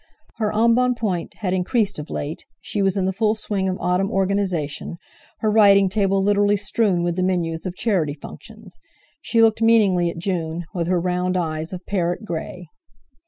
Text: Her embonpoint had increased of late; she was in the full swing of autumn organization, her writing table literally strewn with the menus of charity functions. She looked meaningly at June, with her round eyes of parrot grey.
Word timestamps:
Her 0.37 0.51
embonpoint 0.51 1.35
had 1.41 1.53
increased 1.53 1.99
of 1.99 2.09
late; 2.09 2.47
she 2.59 2.81
was 2.81 2.97
in 2.97 3.05
the 3.05 3.13
full 3.13 3.35
swing 3.35 3.69
of 3.69 3.77
autumn 3.79 4.09
organization, 4.09 4.95
her 5.41 5.51
writing 5.51 5.89
table 5.89 6.23
literally 6.23 6.57
strewn 6.57 7.03
with 7.03 7.17
the 7.17 7.21
menus 7.23 7.67
of 7.67 7.75
charity 7.75 8.15
functions. 8.15 8.79
She 9.21 9.43
looked 9.43 9.61
meaningly 9.61 10.09
at 10.09 10.17
June, 10.17 10.65
with 10.73 10.87
her 10.87 10.99
round 10.99 11.37
eyes 11.37 11.71
of 11.71 11.85
parrot 11.85 12.25
grey. 12.25 12.69